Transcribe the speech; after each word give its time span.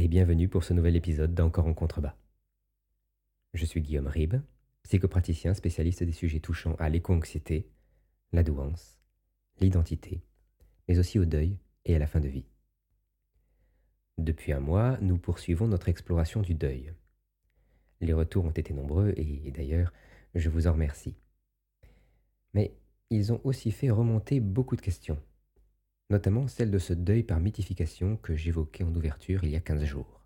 Et 0.00 0.06
bienvenue 0.06 0.46
pour 0.46 0.62
ce 0.62 0.72
nouvel 0.74 0.94
épisode 0.94 1.34
d'Encore 1.34 1.66
en 1.66 1.74
contrebas. 1.74 2.14
Je 3.52 3.64
suis 3.64 3.80
Guillaume 3.80 4.06
Ribes, 4.06 4.40
psychopraticien 4.84 5.54
spécialiste 5.54 6.04
des 6.04 6.12
sujets 6.12 6.38
touchant 6.38 6.76
à 6.76 6.88
l'éco-anxiété, 6.88 7.68
la 8.30 8.44
douance, 8.44 9.00
l'identité, 9.58 10.22
mais 10.86 11.00
aussi 11.00 11.18
au 11.18 11.24
deuil 11.24 11.58
et 11.84 11.96
à 11.96 11.98
la 11.98 12.06
fin 12.06 12.20
de 12.20 12.28
vie. 12.28 12.44
Depuis 14.18 14.52
un 14.52 14.60
mois, 14.60 14.98
nous 15.00 15.18
poursuivons 15.18 15.66
notre 15.66 15.88
exploration 15.88 16.42
du 16.42 16.54
deuil. 16.54 16.92
Les 18.00 18.12
retours 18.12 18.44
ont 18.44 18.52
été 18.52 18.72
nombreux 18.72 19.12
et 19.16 19.50
d'ailleurs, 19.50 19.92
je 20.36 20.48
vous 20.48 20.68
en 20.68 20.74
remercie. 20.74 21.16
Mais 22.54 22.72
ils 23.10 23.32
ont 23.32 23.40
aussi 23.42 23.72
fait 23.72 23.90
remonter 23.90 24.38
beaucoup 24.38 24.76
de 24.76 24.80
questions 24.80 25.20
notamment 26.10 26.48
celle 26.48 26.70
de 26.70 26.78
ce 26.78 26.92
deuil 26.92 27.22
par 27.22 27.40
mythification 27.40 28.16
que 28.16 28.34
j'évoquais 28.34 28.84
en 28.84 28.94
ouverture 28.94 29.44
il 29.44 29.50
y 29.50 29.56
a 29.56 29.60
15 29.60 29.84
jours. 29.84 30.22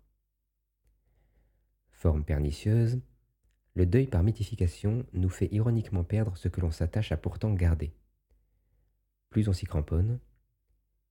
Forme 1.91 2.23
pernicieuse, 2.23 2.99
le 3.75 3.85
deuil 3.85 4.07
par 4.07 4.23
mythification 4.23 5.05
nous 5.13 5.29
fait 5.29 5.51
ironiquement 5.51 6.03
perdre 6.03 6.37
ce 6.37 6.47
que 6.47 6.61
l'on 6.61 6.71
s'attache 6.71 7.11
à 7.11 7.17
pourtant 7.17 7.53
garder. 7.53 7.93
Plus 9.29 9.47
on 9.47 9.53
s'y 9.53 9.65
cramponne, 9.65 10.19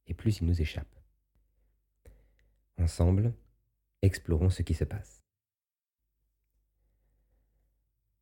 et 0.06 0.14
plus 0.14 0.38
il 0.40 0.46
nous 0.46 0.60
échappe. 0.60 0.94
Ensemble, 2.78 3.34
explorons 4.00 4.50
ce 4.50 4.62
qui 4.62 4.74
se 4.74 4.84
passe. 4.84 5.22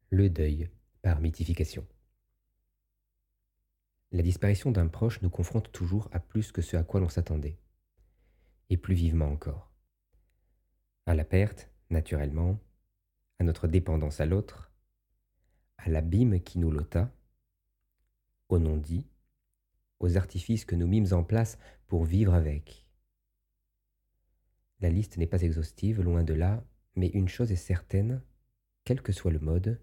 Le 0.09 0.29
deuil 0.29 0.69
par 1.03 1.21
mythification. 1.21 1.87
La 4.13 4.23
disparition 4.23 4.73
d'un 4.73 4.89
proche 4.89 5.23
nous 5.23 5.31
confronte 5.31 5.71
toujours 5.71 6.09
à 6.11 6.19
plus 6.19 6.51
que 6.51 6.63
ce 6.63 6.77
à 6.77 6.83
quoi 6.83 6.99
l'on 6.99 7.09
s'attendait, 7.09 7.59
et 8.69 8.77
plus 8.77 8.95
vivement 8.95 9.29
encore. 9.29 9.71
À 11.07 11.15
la 11.15 11.25
perte, 11.25 11.71
naturellement, 11.91 12.59
à 13.39 13.45
notre 13.45 13.69
dépendance 13.69 14.21
à 14.21 14.27
l'autre, 14.27 14.73
à 15.79 15.89
l'abîme 15.89 16.41
qui 16.41 16.59
nous 16.59 16.73
lota, 16.73 17.15
au 18.49 18.59
non-dit, 18.59 19.07
aux 20.01 20.17
artifices 20.17 20.65
que 20.65 20.75
nous 20.75 20.89
mîmes 20.89 21.13
en 21.13 21.23
place 21.23 21.57
pour 21.87 22.05
vivre 22.05 22.35
avec. 22.35 22.89
La 24.81 24.89
liste 24.89 25.19
n'est 25.19 25.27
pas 25.27 25.43
exhaustive, 25.43 26.03
loin 26.03 26.25
de 26.25 26.35
là, 26.35 26.65
mais 26.97 27.09
une 27.09 27.29
chose 27.29 27.53
est 27.53 27.57
certaine, 27.57 28.23
quel 28.85 29.03
que 29.03 29.13
soit 29.13 29.31
le 29.31 29.39
mode, 29.39 29.81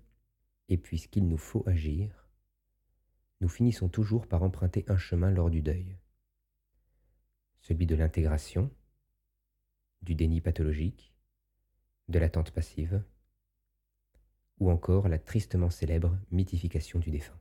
et 0.68 0.78
puisqu'il 0.78 1.28
nous 1.30 1.38
faut 1.38 1.64
agir, 1.66 2.27
nous 3.40 3.50
finissons 3.50 3.90
toujours 3.90 4.28
par 4.28 4.44
emprunter 4.44 4.84
un 4.88 4.98
chemin 4.98 5.30
lors 5.30 5.50
du 5.50 5.62
deuil. 5.62 5.98
Celui 7.60 7.86
de 7.86 7.96
l'intégration, 7.96 8.72
du 10.02 10.16
déni 10.16 10.42
pathologique, 10.42 11.14
de 12.08 12.20
l'attente 12.20 12.52
passive, 12.52 13.04
ou 14.60 14.72
encore 14.72 15.08
la 15.08 15.20
tristement 15.20 15.70
célèbre 15.70 16.18
mythification 16.32 17.00
du 17.00 17.12
défunt. 17.12 17.40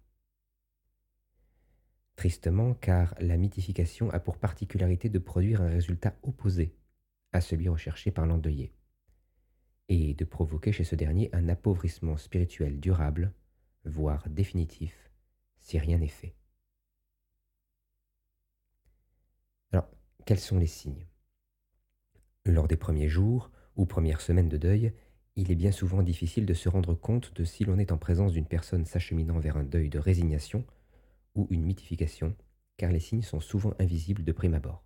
Tristement 2.17 2.75
car 2.75 3.15
la 3.21 3.37
mythification 3.37 4.11
a 4.11 4.21
pour 4.21 4.39
particularité 4.39 5.09
de 5.09 5.19
produire 5.19 5.63
un 5.63 5.69
résultat 5.69 6.17
opposé 6.23 6.75
à 7.33 7.41
celui 7.41 7.69
recherché 7.69 8.11
par 8.11 8.27
l'endeuillé, 8.27 8.75
et 9.89 10.15
de 10.15 10.25
provoquer 10.25 10.73
chez 10.73 10.85
ce 10.85 10.95
dernier 10.95 11.31
un 11.33 11.49
appauvrissement 11.49 12.17
spirituel 12.17 12.81
durable, 12.81 13.33
voire 13.85 14.29
définitif, 14.29 15.06
si 15.67 15.81
rien 15.81 15.99
n'est 15.99 16.07
fait. 16.07 16.37
Alors, 19.73 19.91
quels 20.25 20.39
sont 20.39 20.59
les 20.59 20.69
signes? 20.69 21.09
Lors 22.45 22.69
des 22.69 22.77
premiers 22.77 23.09
jours 23.09 23.51
ou 23.75 23.85
premières 23.85 24.21
semaines 24.21 24.49
de 24.49 24.59
deuil, 24.59 24.93
il 25.35 25.51
est 25.51 25.57
bien 25.57 25.73
souvent 25.73 26.05
difficile 26.05 26.47
de 26.47 26.55
se 26.55 26.69
rendre 26.69 26.95
compte 26.95 27.35
de 27.35 27.43
si 27.43 27.65
l'on 27.65 27.81
est 27.81 27.91
en 27.91 27.99
présence 27.99 28.33
d'une 28.33 28.47
personne 28.47 28.85
s'acheminant 28.85 29.41
vers 29.41 29.57
un 29.57 29.65
deuil 29.65 29.91
de 29.91 29.99
résignation 29.99 30.65
ou 31.35 31.49
une 31.51 31.65
mythification, 31.65 32.37
car 32.77 32.93
les 32.93 33.01
signes 33.01 33.23
sont 33.23 33.41
souvent 33.41 33.75
invisibles 33.81 34.23
de 34.23 34.33
prime 34.33 34.55
abord. 34.55 34.85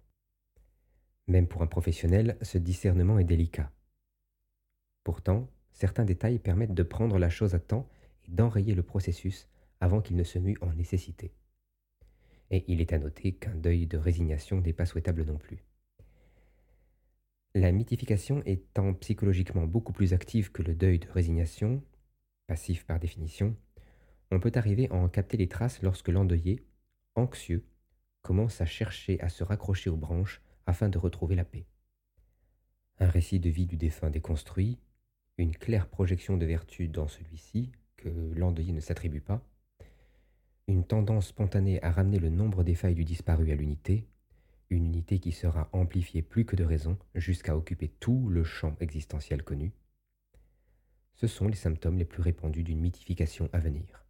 Même 1.27 1.47
pour 1.47 1.61
un 1.61 1.67
professionnel, 1.67 2.39
ce 2.41 2.57
discernement 2.57 3.19
est 3.19 3.25
délicat. 3.25 3.71
Pourtant, 5.05 5.47
certains 5.73 6.07
détails 6.07 6.39
permettent 6.39 6.73
de 6.73 6.83
prendre 6.83 7.19
la 7.19 7.29
chose 7.29 7.55
à 7.55 7.59
temps 7.59 7.87
et 8.25 8.31
d'enrayer 8.31 8.75
le 8.75 8.83
processus 8.83 9.47
avant 9.81 10.01
qu'il 10.01 10.17
ne 10.17 10.25
se 10.25 10.39
mue 10.39 10.57
en 10.61 10.73
nécessité. 10.73 11.33
Et 12.51 12.65
il 12.69 12.81
est 12.81 12.93
à 12.93 12.99
noter 12.99 13.33
qu'un 13.33 13.55
deuil 13.55 13.87
de 13.87 13.97
résignation 13.97 14.61
n'est 14.61 14.73
pas 14.73 14.87
souhaitable 14.87 15.25
non 15.25 15.39
plus. 15.39 15.65
La 17.55 17.73
mythification 17.73 18.43
étant 18.47 18.95
psychologiquement 18.95 19.67
beaucoup 19.67 19.93
plus 19.93 20.13
active 20.13 20.53
que 20.53 20.63
le 20.63 20.75
deuil 20.75 21.01
de 21.01 21.09
résignation, 21.11 21.83
passif 22.47 22.85
par 22.85 23.01
définition, 23.01 23.57
on 24.31 24.39
peut 24.39 24.53
arriver 24.55 24.89
à 24.91 24.95
en 24.95 25.09
capter 25.09 25.37
les 25.37 25.49
traces 25.49 25.83
lorsque 25.83 26.09
l'endeuillé, 26.09 26.65
anxieux, 27.17 27.65
commence 28.23 28.61
à 28.61 28.67
chercher 28.67 29.21
à 29.21 29.29
se 29.29 29.43
raccrocher 29.43 29.91
aux 29.91 29.97
branches 29.97 30.41
afin 30.67 30.89
de 30.89 30.99
retrouver 30.99 31.35
la 31.35 31.45
paix. 31.45 31.67
Un 32.99 33.09
récit 33.09 33.41
de 33.41 33.49
vie 33.49 33.67
du 33.67 33.77
défunt 33.77 34.11
déconstruit, 34.11 34.79
une 35.39 35.57
claire 35.57 35.89
projection 35.89 36.37
de 36.37 36.47
vertu 36.47 36.87
dans 36.87 37.09
celui-ci, 37.09 37.73
que 37.97 38.09
l'endeuillé 38.09 38.73
ne 38.73 38.81
s'attribue 38.81 39.21
pas, 39.23 39.43
une 40.71 40.85
tendance 40.85 41.29
spontanée 41.29 41.83
à 41.83 41.91
ramener 41.91 42.21
le 42.21 42.31
nombre 42.31 42.63
des 42.63 42.77
failles 42.77 42.95
du 42.95 43.05
disparu 43.05 43.51
à 43.51 43.57
l'unité, 43.57 44.07
une 44.71 44.87
unité 44.87 45.19
qui 45.19 45.33
sera 45.33 45.69
amplifiée 45.73 46.23
plus 46.23 46.45
que 46.45 46.55
de 46.55 46.63
raison 46.63 46.97
jusqu'à 47.17 47.57
occuper 47.57 47.89
tout 47.89 48.29
le 48.29 48.45
champ 48.45 48.77
existentiel 48.79 49.43
connu, 49.43 49.73
ce 51.15 51.27
sont 51.27 51.49
les 51.49 51.57
symptômes 51.57 51.99
les 51.99 52.05
plus 52.05 52.23
répandus 52.23 52.63
d'une 52.63 52.81
mythification 52.81 53.51
à 53.53 53.59
venir. 53.59 54.07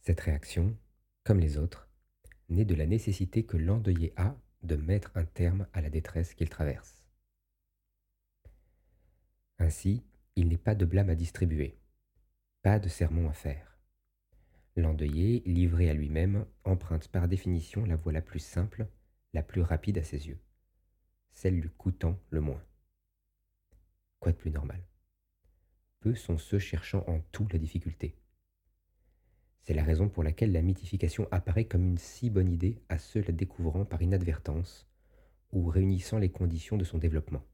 Cette 0.00 0.20
réaction, 0.20 0.76
comme 1.24 1.40
les 1.40 1.58
autres, 1.58 1.90
naît 2.48 2.64
de 2.64 2.74
la 2.74 2.86
nécessité 2.86 3.44
que 3.44 3.58
l'endeuillé 3.58 4.14
a 4.16 4.36
de 4.62 4.76
mettre 4.76 5.12
un 5.14 5.26
terme 5.26 5.66
à 5.74 5.82
la 5.82 5.90
détresse 5.90 6.32
qu'il 6.32 6.48
traverse. 6.48 7.04
Ainsi, 9.58 10.02
il 10.36 10.48
n'est 10.48 10.56
pas 10.56 10.74
de 10.74 10.86
blâme 10.86 11.10
à 11.10 11.14
distribuer, 11.14 11.78
pas 12.62 12.78
de 12.78 12.88
sermon 12.88 13.28
à 13.28 13.34
faire. 13.34 13.73
L'endeuillé, 14.76 15.42
livré 15.46 15.88
à 15.88 15.94
lui-même, 15.94 16.46
emprunte 16.64 17.06
par 17.08 17.28
définition 17.28 17.84
la 17.84 17.94
voie 17.94 18.12
la 18.12 18.22
plus 18.22 18.40
simple, 18.40 18.88
la 19.32 19.42
plus 19.42 19.60
rapide 19.60 19.98
à 19.98 20.02
ses 20.02 20.26
yeux, 20.26 20.40
celle 21.32 21.60
lui 21.60 21.70
coûtant 21.70 22.18
le 22.30 22.40
moins. 22.40 22.62
Quoi 24.18 24.32
de 24.32 24.36
plus 24.36 24.50
normal? 24.50 24.82
Peu 26.00 26.14
sont 26.14 26.38
ceux 26.38 26.58
cherchant 26.58 27.04
en 27.06 27.20
tout 27.30 27.46
la 27.52 27.58
difficulté. 27.58 28.16
C'est 29.60 29.74
la 29.74 29.84
raison 29.84 30.08
pour 30.08 30.24
laquelle 30.24 30.52
la 30.52 30.60
mythification 30.60 31.28
apparaît 31.30 31.66
comme 31.66 31.84
une 31.84 31.98
si 31.98 32.28
bonne 32.28 32.50
idée 32.50 32.82
à 32.88 32.98
ceux 32.98 33.22
la 33.22 33.32
découvrant 33.32 33.84
par 33.84 34.02
inadvertance 34.02 34.88
ou 35.52 35.68
réunissant 35.68 36.18
les 36.18 36.30
conditions 36.30 36.76
de 36.76 36.84
son 36.84 36.98
développement. 36.98 37.44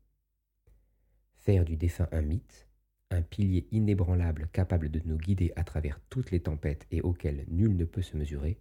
Faire 1.34 1.64
du 1.64 1.76
défunt 1.76 2.08
un 2.12 2.22
mythe, 2.22 2.69
un 3.10 3.22
pilier 3.22 3.66
inébranlable 3.72 4.48
capable 4.52 4.90
de 4.90 5.00
nous 5.04 5.18
guider 5.18 5.52
à 5.56 5.64
travers 5.64 6.00
toutes 6.08 6.30
les 6.30 6.40
tempêtes 6.40 6.86
et 6.90 7.00
auquel 7.00 7.44
nul 7.48 7.76
ne 7.76 7.84
peut 7.84 8.02
se 8.02 8.16
mesurer 8.16 8.60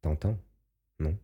Tentant, 0.00 0.36
non? 0.98 1.16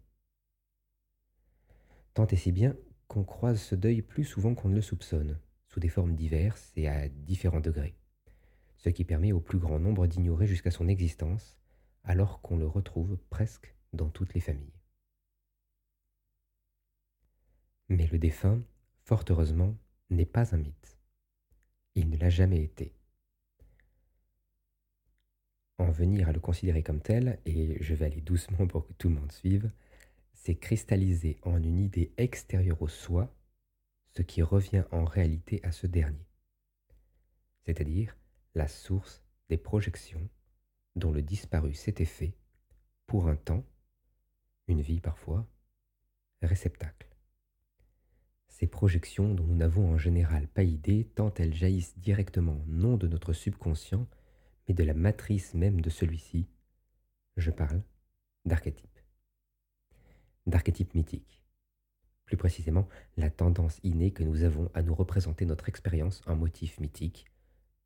Tant 2.15 2.27
et 2.29 2.37
si 2.37 2.53
bien 2.53 2.77
qu'on 3.09 3.25
croise 3.25 3.61
ce 3.61 3.75
deuil 3.75 4.03
plus 4.03 4.25
souvent 4.25 4.55
qu'on 4.55 4.69
ne 4.69 4.77
le 4.77 4.83
soupçonne, 4.83 5.41
sous 5.67 5.81
des 5.81 5.89
formes 5.89 6.15
diverses 6.15 6.73
et 6.77 6.89
à 6.89 7.09
différents 7.09 7.61
degrés, 7.61 7.97
ce 8.77 8.89
qui 8.91 9.05
permet 9.05 9.33
au 9.33 9.41
plus 9.41 9.59
grand 9.59 9.81
nombre 9.81 10.07
d'ignorer 10.07 10.47
jusqu'à 10.47 10.71
son 10.71 10.89
existence, 10.89 11.57
alors 12.05 12.41
qu'on 12.41 12.57
le 12.57 12.67
retrouve 12.67 13.19
presque 13.31 13.75
dans 13.93 14.09
toutes 14.11 14.35
les 14.35 14.41
familles. 14.41 14.79
Mais 17.89 18.07
le 18.07 18.19
défunt, 18.19 18.63
fort 19.05 19.25
heureusement, 19.29 19.77
n'est 20.11 20.27
pas 20.27 20.55
un 20.55 20.59
mythe. 20.59 20.98
Il 21.95 22.11
ne 22.11 22.17
l'a 22.17 22.31
jamais 22.31 22.63
été. 22.63 22.95
En 25.79 25.91
venir 25.91 26.29
à 26.29 26.33
le 26.33 26.41
considérer 26.41 26.83
comme 26.83 27.01
tel, 27.01 27.39
et 27.47 27.83
je 27.83 27.95
vais 27.95 28.07
aller 28.07 28.21
doucement 28.21 28.67
pour 28.67 28.87
que 28.87 28.93
tout 28.95 29.09
le 29.09 29.15
monde 29.15 29.33
suive, 29.33 29.71
c'est 30.35 30.57
cristalliser 30.57 31.39
en 31.43 31.63
une 31.63 31.79
idée 31.79 32.13
extérieure 32.17 32.83
au 32.83 32.89
soi 32.89 33.35
ce 34.17 34.23
qui 34.23 34.43
revient 34.43 34.85
en 34.91 35.05
réalité 35.05 35.61
à 35.63 35.71
ce 35.71 35.87
dernier, 35.87 36.27
c'est-à-dire 37.65 38.17
la 38.55 38.67
source 38.67 39.23
des 39.49 39.59
projections 39.59 40.29
dont 40.97 41.13
le 41.13 41.23
disparu 41.23 41.75
s'était 41.75 42.05
fait, 42.05 42.35
pour 43.07 43.29
un 43.29 43.37
temps, 43.37 43.65
une 44.67 44.83
vie 44.83 45.01
parfois, 45.01 45.47
réceptacle 46.43 47.09
ces 48.59 48.67
projections 48.67 49.35
dont 49.35 49.45
nous 49.45 49.55
n'avons 49.55 49.93
en 49.93 49.99
général 49.99 50.49
pas 50.49 50.65
idée 50.65 51.09
tant 51.15 51.33
elles 51.35 51.55
jaillissent 51.55 51.97
directement 51.97 52.61
non 52.67 52.97
de 52.97 53.07
notre 53.07 53.33
subconscient, 53.33 54.09
mais 54.67 54.75
de 54.75 54.83
la 54.83 54.95
matrice 54.95 55.55
même 55.55 55.81
de 55.81 55.91
celui-ci, 55.91 56.49
je 57.37 57.53
parle 57.53 57.83
d'archétypes. 58.47 58.99
D'archétypes 60.47 60.95
mythiques, 60.97 61.45
plus 62.25 62.37
précisément 62.37 62.89
la 63.17 63.31
tendance 63.31 63.79
innée 63.85 64.11
que 64.11 64.25
nous 64.25 64.43
avons 64.43 64.73
à 64.75 64.83
nous 64.83 64.95
représenter 64.95 65.47
notre 65.47 65.69
expérience 65.69 66.21
en 66.27 66.35
motif 66.35 66.81
mythique, 66.81 67.27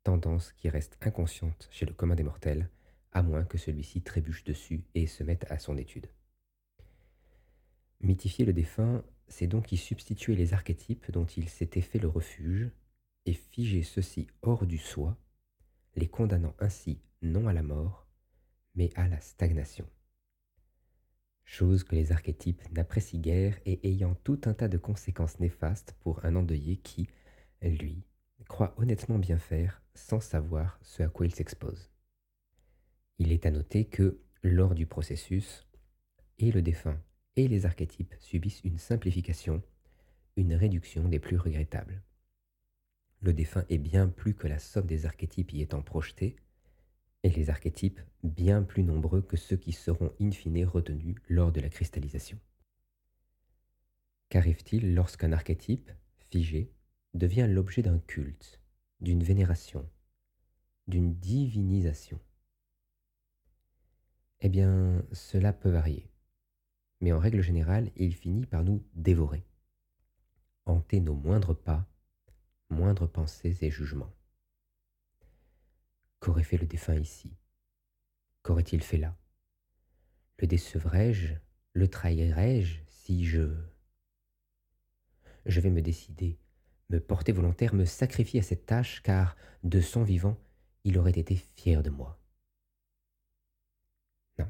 tendance 0.03 0.53
qui 0.53 0.69
reste 0.69 0.97
inconsciente 1.01 1.67
chez 1.69 1.85
le 1.85 1.93
commun 1.93 2.15
des 2.15 2.23
mortels, 2.23 2.67
à 3.11 3.21
moins 3.21 3.43
que 3.43 3.59
celui-ci 3.59 4.01
trébuche 4.01 4.43
dessus 4.43 4.83
et 4.95 5.05
se 5.05 5.23
mette 5.23 5.45
à 5.51 5.59
son 5.59 5.77
étude. 5.77 6.07
Mythifier 8.01 8.43
le 8.43 8.53
défunt, 8.53 9.03
c'est 9.27 9.47
donc 9.47 9.71
y 9.71 9.77
substituer 9.77 10.35
les 10.35 10.53
archétypes 10.53 11.11
dont 11.11 11.25
il 11.25 11.49
s'était 11.49 11.81
fait 11.81 11.99
le 11.99 12.07
refuge, 12.07 12.69
et 13.25 13.33
figer 13.33 13.83
ceux-ci 13.83 14.27
hors 14.41 14.65
du 14.65 14.77
soi, 14.77 15.17
les 15.95 16.07
condamnant 16.07 16.55
ainsi 16.59 16.99
non 17.21 17.47
à 17.47 17.53
la 17.53 17.63
mort, 17.63 18.07
mais 18.75 18.89
à 18.95 19.07
la 19.07 19.19
stagnation. 19.21 19.87
Chose 21.45 21.83
que 21.83 21.95
les 21.95 22.11
archétypes 22.11 22.61
n'apprécient 22.71 23.19
guère 23.19 23.57
et 23.65 23.87
ayant 23.87 24.15
tout 24.23 24.41
un 24.45 24.53
tas 24.53 24.67
de 24.67 24.77
conséquences 24.77 25.39
néfastes 25.39 25.93
pour 25.99 26.23
un 26.25 26.35
endeuillé 26.35 26.77
qui, 26.77 27.07
lui, 27.61 28.03
croit 28.47 28.73
honnêtement 28.77 29.19
bien 29.19 29.37
faire 29.37 29.81
sans 29.93 30.19
savoir 30.19 30.79
ce 30.81 31.03
à 31.03 31.07
quoi 31.07 31.25
il 31.25 31.35
s'expose. 31.35 31.91
Il 33.19 33.31
est 33.31 33.45
à 33.45 33.51
noter 33.51 33.85
que, 33.85 34.19
lors 34.41 34.73
du 34.75 34.85
processus, 34.85 35.67
et 36.39 36.51
le 36.51 36.61
défunt 36.61 36.99
et 37.35 37.47
les 37.47 37.65
archétypes 37.65 38.15
subissent 38.19 38.61
une 38.63 38.77
simplification, 38.77 39.61
une 40.35 40.53
réduction 40.53 41.07
des 41.07 41.19
plus 41.19 41.37
regrettables. 41.37 42.01
Le 43.21 43.33
défunt 43.33 43.65
est 43.69 43.77
bien 43.77 44.07
plus 44.07 44.35
que 44.35 44.47
la 44.47 44.59
somme 44.59 44.85
des 44.85 45.05
archétypes 45.05 45.53
y 45.53 45.61
étant 45.61 45.81
projetés, 45.81 46.35
et 47.23 47.29
les 47.29 47.49
archétypes 47.49 48.01
bien 48.23 48.63
plus 48.63 48.83
nombreux 48.83 49.21
que 49.21 49.37
ceux 49.37 49.55
qui 49.55 49.71
seront 49.71 50.13
in 50.19 50.31
fine 50.31 50.65
retenus 50.65 51.15
lors 51.29 51.51
de 51.51 51.61
la 51.61 51.69
cristallisation. 51.69 52.37
Qu'arrive-t-il 54.29 54.93
lorsqu'un 54.93 55.31
archétype, 55.31 55.89
figé, 56.29 56.73
devient 57.13 57.47
l'objet 57.49 57.81
d'un 57.81 57.99
culte, 57.99 58.59
d'une 58.99 59.23
vénération, 59.23 59.89
d'une 60.87 61.13
divinisation? 61.13 62.19
Eh 64.41 64.49
bien, 64.49 65.05
cela 65.13 65.53
peut 65.53 65.69
varier, 65.69 66.09
mais 67.03 67.11
en 67.11 67.19
règle 67.19 67.41
générale, 67.41 67.91
il 67.97 68.15
finit 68.15 68.45
par 68.45 68.63
nous 68.63 68.81
dévorer, 68.93 69.43
hanter 70.63 71.01
nos 71.01 71.15
moindres 71.15 71.53
pas, 71.53 71.85
moindres 72.69 73.11
pensées 73.11 73.57
et 73.59 73.69
jugements. 73.69 74.15
Qu'aurait 76.21 76.43
fait 76.43 76.55
le 76.55 76.65
défunt 76.65 76.95
ici? 76.95 77.35
Qu'aurait-il 78.41 78.81
fait 78.81 78.97
là? 78.97 79.17
Le 80.37 80.47
décevrais-je? 80.47 81.33
Le 81.73 81.89
trahirais-je? 81.89 82.79
Si 82.87 83.25
je... 83.25 83.53
Je 85.45 85.59
vais 85.59 85.71
me 85.71 85.81
décider, 85.81 86.39
me 86.89 87.01
porter 87.01 87.33
volontaire, 87.33 87.73
me 87.73 87.83
sacrifier 87.83 88.39
à 88.39 88.43
cette 88.43 88.65
tâche, 88.65 89.03
car, 89.03 89.35
de 89.63 89.81
son 89.81 90.03
vivant, 90.03 90.37
il 90.85 90.97
aurait 90.97 91.11
été 91.11 91.35
fier 91.35 91.83
de 91.83 91.89
moi. 91.89 92.17
Non, 94.39 94.49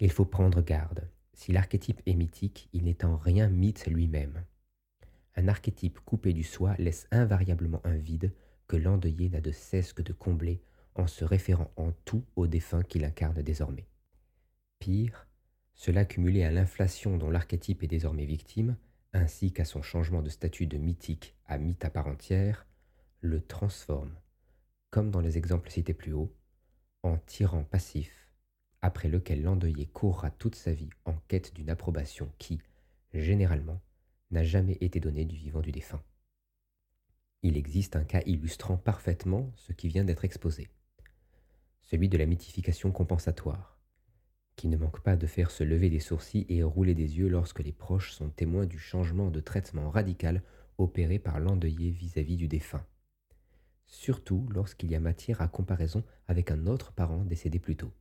il 0.00 0.12
faut 0.12 0.26
prendre 0.26 0.60
garde. 0.60 1.10
Si 1.38 1.52
l'archétype 1.52 2.02
est 2.04 2.16
mythique, 2.16 2.68
il 2.72 2.82
n'est 2.82 3.04
en 3.04 3.16
rien 3.16 3.48
mythe 3.48 3.86
lui-même. 3.86 4.44
Un 5.36 5.46
archétype 5.46 6.00
coupé 6.00 6.32
du 6.32 6.42
soi 6.42 6.74
laisse 6.78 7.06
invariablement 7.12 7.80
un 7.84 7.96
vide 7.96 8.32
que 8.66 8.76
l'endeuillé 8.76 9.28
n'a 9.28 9.40
de 9.40 9.52
cesse 9.52 9.92
que 9.92 10.02
de 10.02 10.12
combler 10.12 10.60
en 10.96 11.06
se 11.06 11.24
référant 11.24 11.70
en 11.76 11.92
tout 12.04 12.24
au 12.34 12.48
défunt 12.48 12.82
qu'il 12.82 13.04
incarne 13.04 13.40
désormais. 13.40 13.86
Pire, 14.80 15.28
cela 15.74 16.04
cumulé 16.04 16.42
à 16.42 16.50
l'inflation 16.50 17.16
dont 17.16 17.30
l'archétype 17.30 17.84
est 17.84 17.86
désormais 17.86 18.26
victime, 18.26 18.76
ainsi 19.12 19.52
qu'à 19.52 19.64
son 19.64 19.80
changement 19.80 20.22
de 20.22 20.30
statut 20.30 20.66
de 20.66 20.76
mythique 20.76 21.36
à 21.46 21.56
mythe 21.56 21.84
à 21.84 21.90
part 21.90 22.08
entière, 22.08 22.66
le 23.20 23.40
transforme, 23.40 24.18
comme 24.90 25.12
dans 25.12 25.20
les 25.20 25.38
exemples 25.38 25.70
cités 25.70 25.94
plus 25.94 26.12
haut, 26.12 26.34
en 27.04 27.16
tyran 27.16 27.62
passif, 27.62 28.27
après 28.82 29.08
lequel 29.08 29.42
l'endeuillé 29.42 29.86
courra 29.86 30.30
toute 30.30 30.54
sa 30.54 30.72
vie 30.72 30.90
en 31.04 31.14
quête 31.28 31.54
d'une 31.54 31.70
approbation 31.70 32.32
qui, 32.38 32.60
généralement, 33.12 33.80
n'a 34.30 34.44
jamais 34.44 34.78
été 34.80 35.00
donnée 35.00 35.24
du 35.24 35.36
vivant 35.36 35.60
du 35.60 35.72
défunt. 35.72 36.02
Il 37.42 37.56
existe 37.56 37.96
un 37.96 38.04
cas 38.04 38.22
illustrant 38.26 38.76
parfaitement 38.76 39.52
ce 39.56 39.72
qui 39.72 39.88
vient 39.88 40.04
d'être 40.04 40.24
exposé 40.24 40.68
celui 41.88 42.10
de 42.10 42.18
la 42.18 42.26
mythification 42.26 42.92
compensatoire, 42.92 43.78
qui 44.56 44.68
ne 44.68 44.76
manque 44.76 45.00
pas 45.00 45.16
de 45.16 45.26
faire 45.26 45.50
se 45.50 45.64
lever 45.64 45.88
des 45.88 46.00
sourcils 46.00 46.44
et 46.50 46.62
rouler 46.62 46.94
des 46.94 47.16
yeux 47.16 47.28
lorsque 47.28 47.60
les 47.60 47.72
proches 47.72 48.12
sont 48.12 48.28
témoins 48.28 48.66
du 48.66 48.78
changement 48.78 49.30
de 49.30 49.40
traitement 49.40 49.88
radical 49.88 50.42
opéré 50.76 51.18
par 51.18 51.40
l'endeuillé 51.40 51.90
vis-à-vis 51.90 52.36
du 52.36 52.46
défunt, 52.46 52.84
surtout 53.86 54.46
lorsqu'il 54.50 54.90
y 54.90 54.96
a 54.96 55.00
matière 55.00 55.40
à 55.40 55.48
comparaison 55.48 56.04
avec 56.26 56.50
un 56.50 56.66
autre 56.66 56.92
parent 56.92 57.24
décédé 57.24 57.58
plus 57.58 57.76
tôt. 57.76 57.92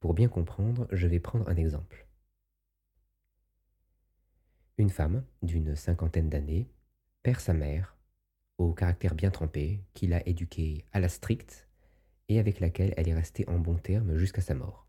Pour 0.00 0.14
bien 0.14 0.28
comprendre, 0.28 0.86
je 0.92 1.06
vais 1.06 1.18
prendre 1.18 1.48
un 1.48 1.56
exemple. 1.56 2.06
Une 4.76 4.90
femme 4.90 5.24
d'une 5.42 5.74
cinquantaine 5.74 6.28
d'années 6.28 6.70
perd 7.24 7.40
sa 7.40 7.52
mère, 7.52 7.96
au 8.58 8.72
caractère 8.72 9.16
bien 9.16 9.30
trempé, 9.30 9.82
qui 9.94 10.06
l'a 10.06 10.26
éduquée 10.26 10.84
à 10.92 11.00
la 11.00 11.08
stricte 11.08 11.68
et 12.28 12.38
avec 12.38 12.60
laquelle 12.60 12.94
elle 12.96 13.08
est 13.08 13.14
restée 13.14 13.48
en 13.48 13.58
bons 13.58 13.78
termes 13.78 14.16
jusqu'à 14.16 14.40
sa 14.40 14.54
mort. 14.54 14.86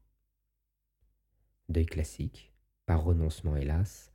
Deuil 1.69 1.87
classique, 1.87 2.53
par 2.85 3.03
renoncement 3.03 3.55
hélas, 3.55 4.11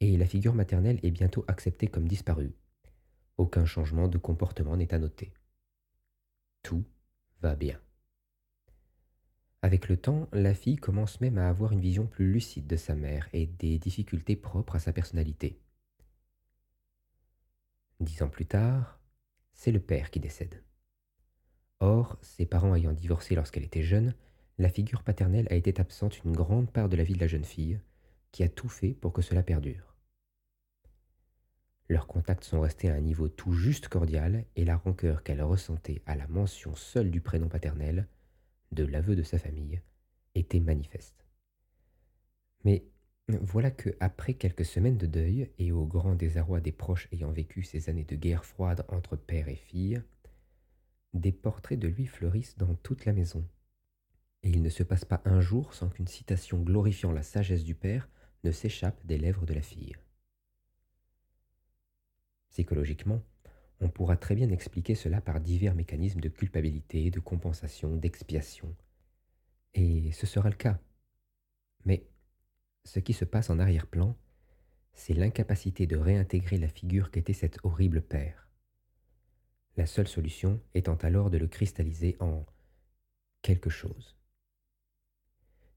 et 0.00 0.16
la 0.16 0.26
figure 0.26 0.54
maternelle 0.54 1.00
est 1.02 1.10
bientôt 1.10 1.44
acceptée 1.48 1.88
comme 1.88 2.06
disparue. 2.06 2.54
Aucun 3.38 3.64
changement 3.64 4.08
de 4.08 4.18
comportement 4.18 4.76
n'est 4.76 4.94
à 4.94 4.98
noter. 4.98 5.32
Tout 6.62 6.84
va 7.40 7.56
bien. 7.56 7.80
Avec 9.62 9.88
le 9.88 9.96
temps, 9.96 10.28
la 10.32 10.54
fille 10.54 10.76
commence 10.76 11.20
même 11.20 11.38
à 11.38 11.48
avoir 11.48 11.70
une 11.70 11.80
vision 11.80 12.06
plus 12.06 12.32
lucide 12.32 12.66
de 12.66 12.76
sa 12.76 12.96
mère 12.96 13.28
et 13.32 13.46
des 13.46 13.78
difficultés 13.78 14.34
propres 14.34 14.74
à 14.74 14.80
sa 14.80 14.92
personnalité. 14.92 15.60
Dix 18.00 18.22
ans 18.22 18.28
plus 18.28 18.46
tard, 18.46 18.98
c'est 19.52 19.70
le 19.70 19.78
père 19.78 20.10
qui 20.10 20.18
décède. 20.18 20.64
Or, 21.78 22.18
ses 22.22 22.44
parents 22.44 22.74
ayant 22.74 22.92
divorcé 22.92 23.36
lorsqu'elle 23.36 23.62
était 23.62 23.84
jeune, 23.84 24.14
la 24.58 24.68
figure 24.68 25.04
paternelle 25.04 25.46
a 25.50 25.54
été 25.54 25.80
absente 25.80 26.24
une 26.24 26.32
grande 26.32 26.70
part 26.70 26.88
de 26.88 26.96
la 26.96 27.04
vie 27.04 27.14
de 27.14 27.20
la 27.20 27.28
jeune 27.28 27.44
fille, 27.44 27.80
qui 28.32 28.42
a 28.42 28.48
tout 28.48 28.68
fait 28.68 28.94
pour 28.94 29.12
que 29.12 29.22
cela 29.22 29.44
perdure. 29.44 29.94
Leurs 31.88 32.08
contacts 32.08 32.44
sont 32.44 32.60
restés 32.60 32.90
à 32.90 32.94
un 32.94 33.00
niveau 33.00 33.28
tout 33.28 33.52
juste 33.52 33.88
cordial 33.88 34.44
et 34.56 34.64
la 34.64 34.76
rancœur 34.76 35.22
qu'elle 35.22 35.42
ressentait 35.42 36.02
à 36.06 36.16
la 36.16 36.26
mention 36.26 36.74
seule 36.74 37.10
du 37.10 37.20
prénom 37.20 37.48
paternel, 37.48 38.08
de 38.72 38.84
l'aveu 38.84 39.16
de 39.16 39.22
sa 39.22 39.38
famille, 39.38 39.80
était 40.34 40.60
manifeste. 40.60 41.26
Mais 42.64 42.84
voilà 43.28 43.70
que, 43.70 43.90
après 44.00 44.34
quelques 44.34 44.64
semaines 44.64 44.98
de 44.98 45.06
deuil 45.06 45.50
et 45.58 45.72
au 45.72 45.86
grand 45.86 46.14
désarroi 46.14 46.60
des 46.60 46.72
proches 46.72 47.08
ayant 47.12 47.30
vécu 47.30 47.62
ces 47.62 47.88
années 47.88 48.04
de 48.04 48.16
guerre 48.16 48.44
froide 48.44 48.84
entre 48.88 49.16
père 49.16 49.48
et 49.48 49.56
fille, 49.56 50.02
des 51.14 51.32
portraits 51.32 51.78
de 51.78 51.88
lui 51.88 52.06
fleurissent 52.06 52.56
dans 52.56 52.74
toute 52.74 53.04
la 53.04 53.12
maison. 53.12 53.46
Et 54.42 54.50
il 54.50 54.62
ne 54.62 54.68
se 54.68 54.82
passe 54.82 55.04
pas 55.04 55.22
un 55.24 55.40
jour 55.40 55.74
sans 55.74 55.88
qu'une 55.88 56.08
citation 56.08 56.60
glorifiant 56.60 57.12
la 57.12 57.22
sagesse 57.22 57.64
du 57.64 57.74
père 57.74 58.08
ne 58.44 58.50
s'échappe 58.50 59.04
des 59.06 59.18
lèvres 59.18 59.46
de 59.46 59.54
la 59.54 59.62
fille. 59.62 59.94
Psychologiquement, 62.50 63.22
on 63.82 63.88
pourra 63.88 64.16
très 64.16 64.34
bien 64.34 64.48
expliquer 64.50 64.94
cela 64.94 65.20
par 65.20 65.40
divers 65.40 65.74
mécanismes 65.74 66.20
de 66.20 66.28
culpabilité, 66.28 67.10
de 67.10 67.20
compensation, 67.20 67.96
d'expiation. 67.96 68.74
Et 69.74 70.12
ce 70.12 70.26
sera 70.26 70.48
le 70.48 70.56
cas. 70.56 70.78
Mais 71.84 72.06
ce 72.84 73.00
qui 73.00 73.12
se 73.12 73.24
passe 73.24 73.50
en 73.50 73.58
arrière-plan, 73.58 74.16
c'est 74.94 75.14
l'incapacité 75.14 75.86
de 75.86 75.96
réintégrer 75.96 76.58
la 76.58 76.68
figure 76.68 77.10
qu'était 77.10 77.32
cet 77.32 77.58
horrible 77.64 78.02
père 78.02 78.42
la 79.76 79.86
seule 79.86 80.08
solution 80.08 80.60
étant 80.74 80.96
alors 80.96 81.30
de 81.30 81.38
le 81.38 81.46
cristalliser 81.46 82.16
en 82.20 82.44
quelque 83.40 83.70
chose. 83.70 84.16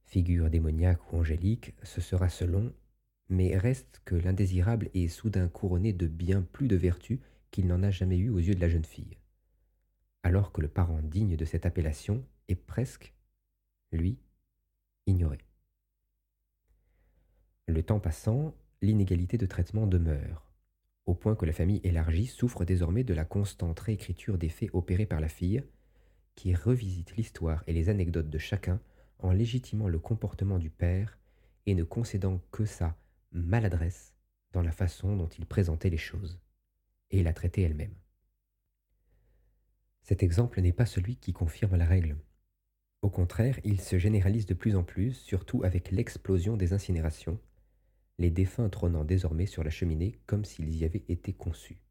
Figure 0.05 0.49
démoniaque 0.49 1.11
ou 1.11 1.17
angélique, 1.17 1.73
ce 1.83 2.01
sera 2.01 2.29
selon, 2.29 2.73
mais 3.29 3.57
reste 3.57 4.01
que 4.05 4.15
l'indésirable 4.15 4.89
est 4.93 5.07
soudain 5.07 5.47
couronné 5.47 5.93
de 5.93 6.07
bien 6.07 6.41
plus 6.41 6.67
de 6.67 6.75
vertus 6.75 7.19
qu'il 7.55 7.67
n'en 7.67 7.83
a 7.83 7.89
jamais 7.89 8.17
eu 8.17 8.29
aux 8.29 8.39
yeux 8.39 8.53
de 8.53 8.59
la 8.59 8.67
jeune 8.67 8.83
fille, 8.83 9.17
alors 10.23 10.51
que 10.51 10.59
le 10.59 10.67
parent 10.67 10.99
digne 11.01 11.37
de 11.37 11.45
cette 11.45 11.65
appellation 11.65 12.25
est 12.49 12.55
presque, 12.55 13.13
lui, 13.93 14.19
ignoré. 15.07 15.37
Le 17.67 17.81
temps 17.81 18.01
passant, 18.01 18.53
l'inégalité 18.81 19.37
de 19.37 19.45
traitement 19.45 19.87
demeure, 19.87 20.51
au 21.05 21.13
point 21.15 21.37
que 21.37 21.45
la 21.45 21.53
famille 21.53 21.79
élargie 21.85 22.27
souffre 22.27 22.65
désormais 22.65 23.05
de 23.05 23.13
la 23.13 23.23
constante 23.23 23.79
réécriture 23.79 24.37
des 24.37 24.49
faits 24.49 24.71
opérés 24.73 25.05
par 25.05 25.21
la 25.21 25.29
fille, 25.29 25.63
qui 26.35 26.53
revisite 26.53 27.15
l'histoire 27.15 27.63
et 27.67 27.73
les 27.73 27.87
anecdotes 27.87 28.29
de 28.29 28.37
chacun 28.37 28.81
en 29.19 29.31
légitimant 29.31 29.87
le 29.87 29.99
comportement 29.99 30.59
du 30.59 30.69
père 30.69 31.17
et 31.67 31.73
ne 31.73 31.85
concédant 31.85 32.41
que 32.51 32.65
sa 32.65 32.97
maladresse 33.31 34.13
dans 34.51 34.61
la 34.61 34.73
façon 34.73 35.15
dont 35.15 35.29
il 35.29 35.45
présentait 35.45 35.89
les 35.89 35.95
choses, 35.95 36.37
et 37.11 37.23
la 37.23 37.33
traitait 37.33 37.61
elle-même. 37.61 37.95
Cet 40.01 40.21
exemple 40.21 40.61
n'est 40.61 40.73
pas 40.73 40.85
celui 40.85 41.17
qui 41.17 41.33
confirme 41.33 41.75
la 41.75 41.85
règle. 41.85 42.17
Au 43.01 43.09
contraire, 43.09 43.59
il 43.63 43.81
se 43.81 43.97
généralise 43.97 44.45
de 44.45 44.53
plus 44.53 44.75
en 44.75 44.83
plus, 44.83 45.13
surtout 45.13 45.63
avec 45.63 45.91
l'explosion 45.91 46.57
des 46.57 46.73
incinérations, 46.73 47.39
les 48.17 48.29
défunts 48.29 48.69
trônant 48.69 49.03
désormais 49.03 49.45
sur 49.45 49.63
la 49.63 49.69
cheminée 49.69 50.19
comme 50.25 50.45
s'ils 50.45 50.75
y 50.75 50.85
avaient 50.85 51.05
été 51.07 51.33
conçus. 51.33 51.81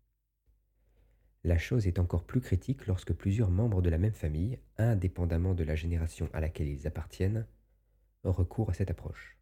La 1.43 1.59
chose 1.59 1.87
est 1.87 1.99
encore 1.99 2.25
plus 2.25 2.41
critique 2.41 2.87
lorsque 2.87 3.13
plusieurs 3.13 3.51
membres 3.51 3.83
de 3.83 3.91
la 3.91 3.99
même 3.99 4.15
famille, 4.15 4.59
indépendamment 4.79 5.55
de 5.55 5.63
la 5.63 5.75
génération 5.75 6.31
à 6.33 6.41
laquelle 6.41 6.69
ils 6.69 6.87
appartiennent, 6.87 7.47
recourent 8.23 8.71
à 8.71 8.75
cette 8.75 8.91
approche. 8.91 9.37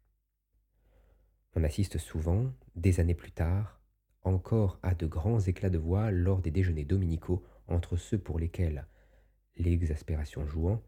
On 1.55 1.63
assiste 1.63 1.97
souvent, 1.97 2.51
des 2.75 2.99
années 2.99 3.13
plus 3.13 3.31
tard, 3.31 3.79
encore 4.23 4.79
à 4.83 4.95
de 4.95 5.05
grands 5.05 5.39
éclats 5.39 5.69
de 5.69 5.77
voix 5.77 6.11
lors 6.11 6.41
des 6.41 6.51
déjeuners 6.51 6.85
dominicaux 6.85 7.43
entre 7.67 7.97
ceux 7.97 8.17
pour 8.17 8.39
lesquels, 8.39 8.87
l'exaspération 9.57 10.45
jouant, 10.45 10.81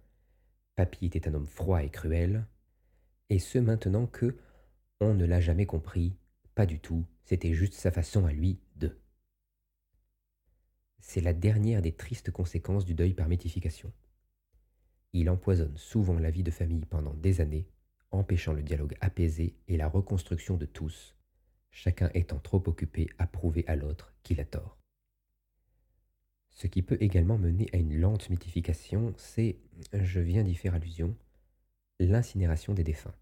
Papy 0.75 1.05
était 1.05 1.27
un 1.27 1.33
homme 1.33 1.47
froid 1.47 1.83
et 1.83 1.89
cruel, 1.89 2.45
et 3.29 3.39
ceux 3.39 3.61
maintenant 3.61 4.07
que, 4.07 4.37
on 4.99 5.13
ne 5.13 5.25
l'a 5.25 5.41
jamais 5.41 5.65
compris, 5.65 6.15
pas 6.53 6.65
du 6.65 6.79
tout, 6.79 7.05
c'était 7.23 7.53
juste 7.53 7.73
sa 7.73 7.91
façon 7.91 8.25
à 8.25 8.31
lui 8.31 8.59
de. 8.75 8.97
C'est 10.99 11.21
la 11.21 11.33
dernière 11.33 11.81
des 11.81 11.91
tristes 11.91 12.31
conséquences 12.31 12.85
du 12.85 12.93
deuil 12.93 13.13
par 13.13 13.27
mythification. 13.27 13.91
Il 15.13 15.29
empoisonne 15.29 15.77
souvent 15.77 16.19
la 16.19 16.31
vie 16.31 16.43
de 16.43 16.51
famille 16.51 16.85
pendant 16.85 17.13
des 17.13 17.41
années, 17.41 17.69
empêchant 18.11 18.53
le 18.53 18.63
dialogue 18.63 18.95
apaisé 19.01 19.55
et 19.67 19.77
la 19.77 19.87
reconstruction 19.87 20.57
de 20.57 20.65
tous, 20.65 21.14
chacun 21.75 22.09
étant 22.13 22.39
trop 22.39 22.63
occupé 22.67 23.09
à 23.17 23.27
prouver 23.27 23.65
à 23.67 23.75
l'autre 23.75 24.13
qu'il 24.23 24.39
a 24.39 24.45
tort. 24.45 24.79
Ce 26.49 26.67
qui 26.67 26.81
peut 26.81 26.97
également 27.01 27.37
mener 27.37 27.67
à 27.73 27.77
une 27.77 27.99
lente 27.99 28.29
mythification, 28.29 29.13
c'est, 29.17 29.59
je 29.91 30.21
viens 30.21 30.43
d'y 30.43 30.55
faire 30.55 30.73
allusion, 30.73 31.17
l'incinération 31.99 32.73
des 32.73 32.85
défunts. 32.85 33.13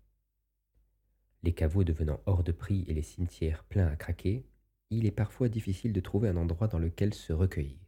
Les 1.41 1.51
caveaux 1.51 1.83
devenant 1.83 2.21
hors 2.27 2.43
de 2.43 2.51
prix 2.51 2.85
et 2.87 2.93
les 2.93 3.01
cimetières 3.01 3.63
pleins 3.63 3.87
à 3.87 3.95
craquer, 3.95 4.45
il 4.91 5.07
est 5.07 5.11
parfois 5.11 5.49
difficile 5.49 5.91
de 5.91 5.99
trouver 5.99 6.29
un 6.29 6.37
endroit 6.37 6.67
dans 6.67 6.77
lequel 6.77 7.15
se 7.15 7.33
recueillir. 7.33 7.79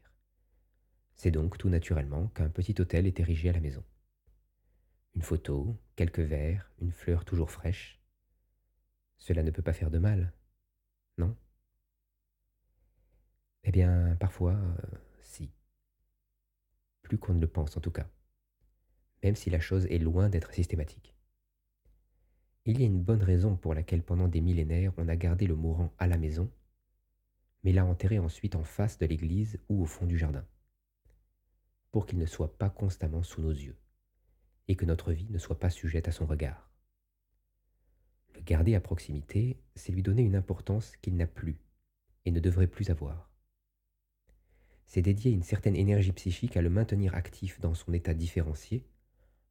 C'est 1.13 1.31
donc 1.31 1.60
tout 1.60 1.69
naturellement 1.69 2.29
qu'un 2.29 2.50
petit 2.50 2.74
hôtel 2.81 3.05
est 3.05 3.19
érigé 3.19 3.50
à 3.50 3.53
la 3.53 3.62
maison. 3.62 3.84
Une 5.13 5.22
photo, 5.22 5.79
quelques 5.95 6.19
verres, 6.19 6.72
une 6.79 6.91
fleur 6.91 7.24
toujours 7.24 7.51
fraîche. 7.51 8.01
Cela 9.17 9.43
ne 9.43 9.51
peut 9.51 9.62
pas 9.62 9.74
faire 9.74 9.91
de 9.91 10.00
mal, 10.00 10.34
non 11.17 11.36
Eh 13.63 13.72
bien, 13.72 14.15
parfois, 14.19 14.53
euh, 14.53 14.98
si. 15.22 15.51
Plus 17.01 17.17
qu'on 17.17 17.34
ne 17.34 17.41
le 17.41 17.48
pense 17.48 17.77
en 17.77 17.81
tout 17.81 17.91
cas, 17.91 18.07
même 19.24 19.36
si 19.36 19.50
la 19.50 19.60
chose 19.60 19.86
est 19.88 20.00
loin 20.00 20.29
d'être 20.29 20.53
systématique. 20.53 21.15
Il 22.65 22.79
y 22.79 22.84
a 22.84 22.88
une 22.88 23.03
bonne 23.03 23.22
raison 23.22 23.55
pour 23.55 23.75
laquelle 23.75 24.01
pendant 24.01 24.27
des 24.27 24.41
millénaires 24.41 24.93
on 24.98 25.07
a 25.07 25.15
gardé 25.15 25.45
le 25.45 25.55
mourant 25.55 25.93
à 26.00 26.07
la 26.07 26.17
maison, 26.17 26.51
mais 27.63 27.72
l'a 27.72 27.86
enterré 27.86 28.19
ensuite 28.19 28.55
en 28.55 28.63
face 28.63 28.98
de 28.98 29.05
l'église 29.05 29.60
ou 29.69 29.84
au 29.84 29.86
fond 29.86 30.05
du 30.05 30.17
jardin, 30.17 30.45
pour 31.91 32.05
qu'il 32.05 32.17
ne 32.17 32.25
soit 32.25 32.57
pas 32.57 32.69
constamment 32.69 33.24
sous 33.24 33.41
nos 33.41 33.51
yeux, 33.51 33.77
et 34.67 34.75
que 34.75 34.86
notre 34.86 35.12
vie 35.12 35.29
ne 35.29 35.38
soit 35.38 35.60
pas 35.60 35.69
sujette 35.69 36.07
à 36.07 36.12
son 36.12 36.25
regard. 36.25 36.75
Le 38.36 38.42
garder 38.42 38.75
à 38.75 38.82
proximité, 38.82 39.58
c'est 39.75 39.92
lui 39.92 40.04
donner 40.04 40.22
une 40.22 40.36
importance 40.36 40.96
qu'il 40.98 41.15
n'a 41.15 41.27
plus 41.27 41.58
et 42.25 42.32
ne 42.32 42.39
devrait 42.39 42.68
plus 42.68 42.89
avoir. 42.89 43.32
C'est 44.86 45.01
dédier 45.01 45.32
une 45.32 45.44
certaine 45.44 45.75
énergie 45.75 46.12
psychique 46.12 46.58
à 46.58 46.62
le 46.62 46.70
maintenir 46.70 47.15
actif 47.15 47.60
dans 47.60 47.74
son 47.74 47.94
état 47.94 48.13
différencié, 48.13 48.86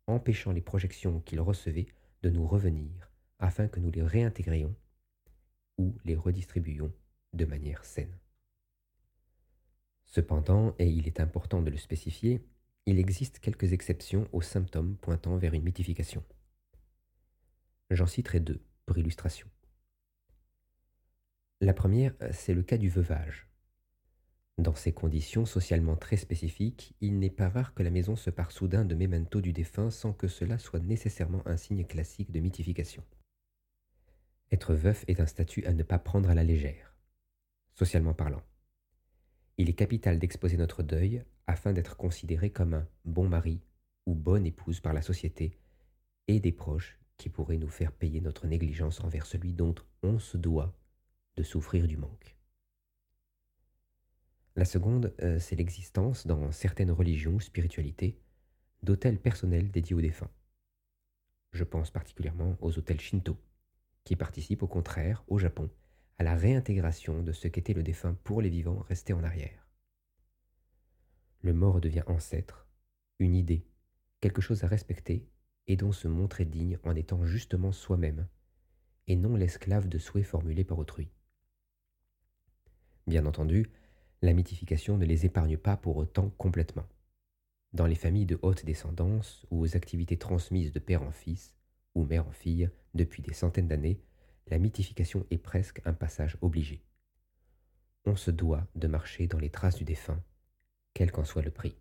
empêchant 0.06 0.52
les 0.52 0.60
projections 0.60 1.20
qu'il 1.20 1.40
recevait 1.40 1.86
de 2.22 2.30
nous 2.30 2.46
revenir 2.46 3.10
afin 3.38 3.68
que 3.68 3.80
nous 3.80 3.90
les 3.90 4.02
réintégrions 4.02 4.74
ou 5.78 5.96
les 6.04 6.14
redistribuions 6.14 6.92
de 7.32 7.44
manière 7.44 7.84
saine. 7.84 8.16
Cependant, 10.04 10.74
et 10.78 10.88
il 10.88 11.06
est 11.06 11.20
important 11.20 11.62
de 11.62 11.70
le 11.70 11.76
spécifier, 11.76 12.46
il 12.86 12.98
existe 12.98 13.40
quelques 13.40 13.72
exceptions 13.72 14.28
aux 14.32 14.42
symptômes 14.42 14.96
pointant 14.98 15.36
vers 15.36 15.54
une 15.54 15.64
mythification. 15.64 16.22
J'en 17.90 18.06
citerai 18.06 18.40
deux 18.40 18.60
pour 18.86 18.98
illustration. 18.98 19.48
La 21.60 21.72
première, 21.72 22.14
c'est 22.32 22.54
le 22.54 22.62
cas 22.62 22.76
du 22.76 22.88
veuvage. 22.88 23.48
Dans 24.58 24.74
ces 24.74 24.92
conditions 24.92 25.46
socialement 25.46 25.96
très 25.96 26.16
spécifiques, 26.16 26.94
il 27.00 27.18
n'est 27.18 27.30
pas 27.30 27.48
rare 27.48 27.74
que 27.74 27.82
la 27.82 27.90
maison 27.90 28.14
se 28.14 28.30
pare 28.30 28.52
soudain 28.52 28.84
de 28.84 28.94
mémento 28.94 29.40
du 29.40 29.52
défunt 29.52 29.90
sans 29.90 30.12
que 30.12 30.28
cela 30.28 30.58
soit 30.58 30.80
nécessairement 30.80 31.42
un 31.46 31.56
signe 31.56 31.84
classique 31.84 32.30
de 32.30 32.40
mythification. 32.40 33.02
Être 34.52 34.74
veuf 34.74 35.04
est 35.08 35.20
un 35.20 35.26
statut 35.26 35.64
à 35.64 35.72
ne 35.72 35.82
pas 35.82 35.98
prendre 35.98 36.30
à 36.30 36.34
la 36.34 36.44
légère, 36.44 36.94
socialement 37.74 38.14
parlant. 38.14 38.42
Il 39.58 39.68
est 39.68 39.74
capital 39.74 40.18
d'exposer 40.18 40.56
notre 40.56 40.82
deuil 40.82 41.24
afin 41.46 41.72
d'être 41.72 41.96
considéré 41.96 42.50
comme 42.50 42.74
un 42.74 42.86
bon 43.04 43.28
mari 43.28 43.60
ou 44.06 44.14
bonne 44.14 44.46
épouse 44.46 44.80
par 44.80 44.92
la 44.92 45.02
société 45.02 45.58
et 46.28 46.38
des 46.38 46.52
proches 46.52 46.98
qui 47.16 47.28
pourraient 47.28 47.58
nous 47.58 47.68
faire 47.68 47.92
payer 47.92 48.20
notre 48.20 48.46
négligence 48.46 49.00
envers 49.00 49.26
celui 49.26 49.52
dont 49.52 49.74
on 50.02 50.18
se 50.18 50.36
doit 50.36 50.76
de 51.36 51.42
souffrir 51.42 51.86
du 51.86 51.96
manque. 51.96 52.36
La 54.56 54.64
seconde, 54.64 55.14
euh, 55.20 55.38
c'est 55.38 55.56
l'existence, 55.56 56.26
dans 56.26 56.52
certaines 56.52 56.92
religions 56.92 57.34
ou 57.34 57.40
spiritualités, 57.40 58.20
d'hôtels 58.82 59.18
personnels 59.18 59.70
dédiés 59.70 59.96
aux 59.96 60.00
défunts. 60.00 60.30
Je 61.52 61.64
pense 61.64 61.90
particulièrement 61.90 62.56
aux 62.60 62.78
hôtels 62.78 63.00
Shinto, 63.00 63.36
qui 64.04 64.16
participent 64.16 64.62
au 64.62 64.68
contraire, 64.68 65.24
au 65.26 65.38
Japon, 65.38 65.70
à 66.18 66.24
la 66.24 66.36
réintégration 66.36 67.22
de 67.22 67.32
ce 67.32 67.48
qu'était 67.48 67.72
le 67.72 67.82
défunt 67.82 68.14
pour 68.22 68.40
les 68.40 68.50
vivants 68.50 68.84
restés 68.88 69.12
en 69.12 69.24
arrière. 69.24 69.68
Le 71.40 71.52
mort 71.52 71.80
devient 71.80 72.04
ancêtre, 72.06 72.68
une 73.18 73.34
idée, 73.34 73.66
quelque 74.20 74.40
chose 74.40 74.62
à 74.62 74.68
respecter 74.68 75.28
et 75.66 75.76
dont 75.76 75.92
se 75.92 76.08
montrer 76.08 76.44
digne 76.44 76.78
en 76.84 76.94
étant 76.94 77.24
justement 77.24 77.72
soi-même, 77.72 78.26
et 79.06 79.16
non 79.16 79.36
l'esclave 79.36 79.88
de 79.88 79.98
souhaits 79.98 80.24
formulés 80.24 80.64
par 80.64 80.78
autrui. 80.78 81.10
Bien 83.06 83.26
entendu, 83.26 83.70
la 84.22 84.32
mythification 84.32 84.96
ne 84.96 85.04
les 85.04 85.26
épargne 85.26 85.58
pas 85.58 85.76
pour 85.76 85.96
autant 85.96 86.30
complètement. 86.30 86.86
Dans 87.72 87.86
les 87.86 87.94
familles 87.94 88.26
de 88.26 88.38
haute 88.42 88.64
descendance 88.64 89.46
ou 89.50 89.60
aux 89.60 89.76
activités 89.76 90.16
transmises 90.16 90.72
de 90.72 90.78
père 90.78 91.02
en 91.02 91.10
fils 91.10 91.54
ou 91.94 92.04
mère 92.04 92.26
en 92.26 92.32
fille 92.32 92.70
depuis 92.94 93.22
des 93.22 93.34
centaines 93.34 93.68
d'années, 93.68 94.00
la 94.46 94.58
mythification 94.58 95.26
est 95.30 95.38
presque 95.38 95.80
un 95.84 95.92
passage 95.92 96.38
obligé. 96.40 96.84
On 98.06 98.16
se 98.16 98.30
doit 98.30 98.66
de 98.74 98.86
marcher 98.86 99.26
dans 99.26 99.38
les 99.38 99.50
traces 99.50 99.76
du 99.76 99.84
défunt, 99.84 100.22
quel 100.92 101.10
qu'en 101.10 101.24
soit 101.24 101.42
le 101.42 101.50
prix. 101.50 101.76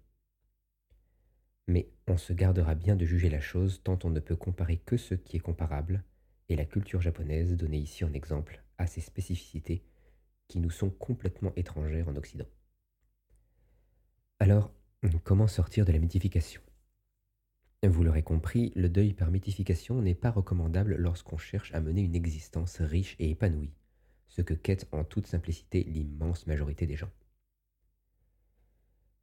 Mais 1.68 1.90
on 2.08 2.18
se 2.18 2.34
gardera 2.34 2.76
bien 2.76 2.96
de 2.96 3.06
juger 3.06 3.30
la 3.30 3.42
chose 3.42 3.82
tant 3.84 4.00
on 4.04 4.10
ne 4.10 4.20
peut 4.20 4.36
comparer 4.36 4.78
que 4.78 4.98
ce 4.98 5.16
qui 5.16 5.38
est 5.38 5.42
comparable, 5.42 6.04
et 6.50 6.56
la 6.56 6.66
culture 6.66 7.02
japonaise 7.02 7.56
donnée 7.56 7.78
ici 7.78 8.04
en 8.04 8.14
exemple 8.14 8.64
a 8.78 8.86
ses 8.86 9.02
spécificités 9.02 9.84
qui 10.48 10.60
nous 10.60 10.70
sont 10.70 10.90
complètement 10.90 11.54
étrangères 11.56 12.10
en 12.10 12.16
Occident. 12.16 12.48
Alors, 14.40 14.74
comment 15.24 15.48
sortir 15.48 15.86
de 15.86 15.92
la 15.92 16.00
mythification? 16.00 16.62
Vous 17.82 18.04
l'aurez 18.04 18.24
compris, 18.24 18.72
le 18.76 18.90
deuil 18.90 19.14
par 19.14 19.32
mythification 19.32 20.02
n'est 20.02 20.16
pas 20.16 20.32
recommandable 20.32 20.96
lorsqu'on 20.96 21.38
cherche 21.38 21.74
à 21.74 21.82
mener 21.82 22.02
une 22.02 22.16
existence 22.16 22.82
riche 22.82 23.16
et 23.20 23.30
épanouie, 23.30 23.74
ce 24.28 24.42
que 24.42 24.54
quête 24.54 24.88
en 24.92 25.04
toute 25.04 25.28
simplicité 25.28 25.84
l'immense 25.84 26.48
majorité 26.48 26.86
des 26.86 26.96
gens. 26.96 27.12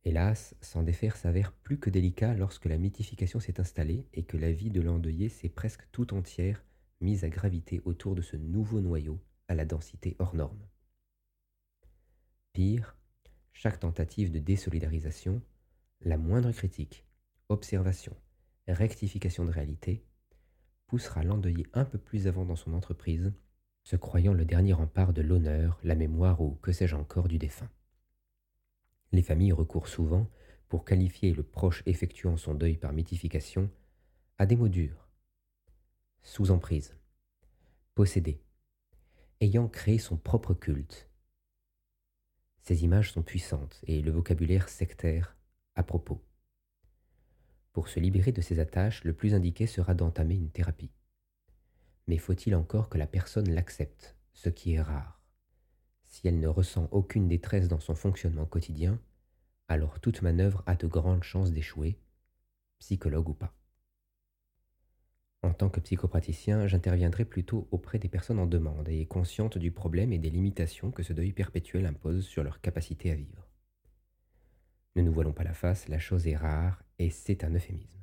Hélas, 0.05 0.55
s'en 0.63 0.83
défaire 0.83 1.17
s'avère 1.17 1.53
plus 1.53 1.79
que 1.79 1.91
délicat 1.91 2.35
lorsque 2.35 2.65
la 2.65 2.79
mythification 2.79 3.39
s'est 3.39 3.61
installée 3.61 4.09
et 4.15 4.25
que 4.25 4.39
la 4.39 4.51
vie 4.51 4.71
de 4.71 4.81
l'endeuillé 4.81 5.29
s'est 5.29 5.51
presque 5.51 5.87
tout 5.93 6.15
entière 6.15 6.65
mise 7.01 7.25
à 7.25 7.29
graviter 7.29 7.83
autour 7.85 8.15
de 8.15 8.23
ce 8.23 8.37
nouveau 8.37 8.81
noyau 8.81 9.21
à 9.49 9.55
la 9.55 9.67
densité 9.67 10.17
hors 10.19 10.35
norme. 10.35 10.67
Pire, 12.53 12.97
chaque 13.53 13.81
tentative 13.81 14.31
de 14.31 14.39
désolidarisation, 14.39 15.43
la 16.01 16.17
moindre 16.17 16.53
critique, 16.53 17.05
observation, 17.49 18.17
rectification 18.69 19.45
de 19.45 19.51
réalité, 19.51 20.05
poussera 20.87 21.23
l'endeuillé 21.23 21.67
un 21.75 21.85
peu 21.85 21.99
plus 21.99 22.27
avant 22.27 22.45
dans 22.45 22.57
son 22.57 22.73
entreprise, 22.73 23.33
se 23.85 23.97
croyant 23.97 24.33
le 24.33 24.45
dernier 24.45 24.73
rempart 24.73 25.13
de 25.13 25.23
l'honneur, 25.23 25.79
la 25.83 25.95
mémoire 25.95 26.41
ou 26.41 26.59
que 26.63 26.73
sais-je 26.73 26.97
encore 26.97 27.29
du 27.29 27.39
défunt. 27.39 27.71
Les 29.13 29.23
familles 29.23 29.53
recourent 29.53 29.89
souvent, 29.89 30.31
pour 30.69 30.85
qualifier 30.85 31.35
le 31.35 31.43
proche 31.43 31.83
effectuant 31.87 32.37
son 32.37 32.55
deuil 32.55 32.77
par 32.77 32.93
mythification, 32.93 33.69
à 34.39 34.47
des 34.47 34.55
mots 34.55 34.69
durs. 34.69 35.09
Sous 36.23 36.53
emprise, 36.53 36.97
possédé, 37.95 38.41
ayant 39.41 39.69
créé 39.69 39.99
son 39.99 40.17
propre 40.17 40.55
culte. 40.55 41.11
Ces 42.63 42.85
images 42.85 43.13
sont 43.13 43.23
puissantes 43.23 43.81
et 43.85 44.01
le 44.01 44.13
vocabulaire 44.13 44.69
sectaire 44.69 45.37
à 45.75 45.83
propos. 45.83 46.23
Pour 47.73 47.89
se 47.89 47.99
libérer 47.99 48.33
de 48.33 48.41
ces 48.41 48.61
attaches, 48.61 49.03
le 49.05 49.13
plus 49.13 49.35
indiqué 49.35 49.67
sera 49.67 49.95
d'entamer 49.95 50.37
une 50.37 50.51
thérapie. 50.51 50.93
Mais 52.07 52.19
faut-il 52.19 52.55
encore 52.55 52.89
que 52.89 52.99
la 52.99 53.07
personne 53.07 53.51
l'accepte, 53.51 54.17
ce 54.35 54.51
qui 54.51 54.75
est 54.75 54.83
rare 54.83 55.20
Si 56.11 56.27
elle 56.27 56.41
ne 56.41 56.49
ressent 56.49 56.89
aucune 56.91 57.29
détresse 57.29 57.69
dans 57.69 57.79
son 57.79 57.95
fonctionnement 57.95 58.45
quotidien, 58.45 59.01
alors 59.69 60.01
toute 60.01 60.23
manœuvre 60.23 60.65
a 60.67 60.75
de 60.75 60.89
grandes 60.89 61.23
chances 61.23 61.53
d'échouer, 61.53 62.01
psychologue 62.81 63.29
ou 63.29 63.35
pas. 63.35 63.55
En 65.43 65.55
tant 65.55 65.71
que 65.71 65.81
psychopraticien, 65.81 66.67
j'interviendrai 66.67 67.25
plutôt 67.25 67.69
auprès 67.71 67.99
des 67.99 68.09
personnes 68.09 68.41
en 68.41 68.47
demande 68.47 68.89
et 68.89 69.07
conscientes 69.07 69.57
du 69.57 69.71
problème 69.71 70.13
et 70.13 70.19
des 70.19 70.31
limitations 70.31 70.91
que 70.91 71.05
ce 71.05 71.13
deuil 71.13 71.33
perpétuel 71.33 71.87
impose 71.87 72.27
sur 72.27 72.43
leur 72.43 72.61
capacité 72.61 73.13
à 73.13 73.15
vivre. 73.15 73.49
Ne 74.97 75.03
nous 75.03 75.13
voilons 75.13 75.33
pas 75.33 75.45
la 75.45 75.55
face, 75.55 75.89
la 75.89 76.01
chose 76.01 76.27
est 76.27 76.37
rare 76.37 76.83
et 76.99 77.09
c'est 77.09 77.45
un 77.45 77.55
euphémisme. 77.55 78.03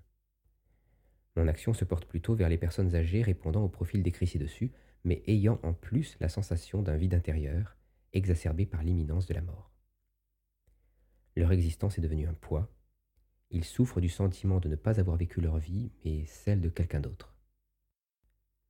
Mon 1.36 1.48
action 1.48 1.74
se 1.74 1.86
porte 1.86 2.06
plutôt 2.06 2.34
vers 2.34 2.50
les 2.50 2.58
personnes 2.58 2.96
âgées 2.96 3.22
répondant 3.22 3.64
au 3.64 3.70
profil 3.70 4.02
décrit 4.02 4.26
ci-dessus, 4.26 4.72
mais 5.04 5.22
ayant 5.28 5.60
en 5.62 5.74
plus 5.74 6.18
la 6.20 6.30
sensation 6.30 6.82
d'un 6.82 6.96
vide 6.96 7.14
intérieur, 7.14 7.77
exacerbé 8.14 8.66
par 8.66 8.84
l'imminence 8.84 9.26
de 9.26 9.34
la 9.34 9.42
mort. 9.42 9.72
Leur 11.36 11.52
existence 11.52 11.98
est 11.98 12.02
devenue 12.02 12.28
un 12.28 12.34
poids. 12.34 12.72
Ils 13.52 13.64
souffrent 13.64 14.02
du 14.02 14.10
sentiment 14.10 14.60
de 14.60 14.70
ne 14.70 14.76
pas 14.76 15.00
avoir 15.00 15.18
vécu 15.18 15.40
leur 15.40 15.58
vie, 15.58 15.92
mais 16.04 16.26
celle 16.26 16.62
de 16.62 16.70
quelqu'un 16.70 17.00
d'autre. 17.00 17.36